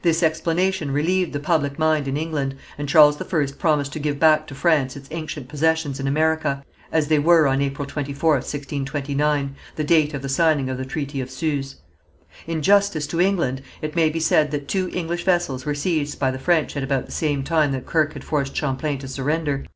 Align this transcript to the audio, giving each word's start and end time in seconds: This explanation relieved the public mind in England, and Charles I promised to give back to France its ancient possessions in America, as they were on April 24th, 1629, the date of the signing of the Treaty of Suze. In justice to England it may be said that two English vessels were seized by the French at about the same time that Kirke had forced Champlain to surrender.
This 0.00 0.22
explanation 0.22 0.90
relieved 0.92 1.34
the 1.34 1.38
public 1.40 1.78
mind 1.78 2.08
in 2.08 2.16
England, 2.16 2.54
and 2.78 2.88
Charles 2.88 3.20
I 3.20 3.24
promised 3.58 3.92
to 3.92 3.98
give 3.98 4.18
back 4.18 4.46
to 4.46 4.54
France 4.54 4.96
its 4.96 5.08
ancient 5.10 5.46
possessions 5.46 6.00
in 6.00 6.06
America, 6.06 6.64
as 6.90 7.08
they 7.08 7.18
were 7.18 7.46
on 7.46 7.60
April 7.60 7.86
24th, 7.86 8.48
1629, 8.48 9.54
the 9.76 9.84
date 9.84 10.14
of 10.14 10.22
the 10.22 10.28
signing 10.30 10.70
of 10.70 10.78
the 10.78 10.86
Treaty 10.86 11.20
of 11.20 11.30
Suze. 11.30 11.76
In 12.46 12.62
justice 12.62 13.06
to 13.08 13.20
England 13.20 13.60
it 13.82 13.94
may 13.94 14.08
be 14.08 14.20
said 14.20 14.52
that 14.52 14.68
two 14.68 14.88
English 14.94 15.24
vessels 15.26 15.66
were 15.66 15.74
seized 15.74 16.18
by 16.18 16.30
the 16.30 16.38
French 16.38 16.74
at 16.74 16.82
about 16.82 17.04
the 17.04 17.12
same 17.12 17.44
time 17.44 17.72
that 17.72 17.84
Kirke 17.84 18.14
had 18.14 18.24
forced 18.24 18.56
Champlain 18.56 18.98
to 19.00 19.06
surrender. 19.06 19.66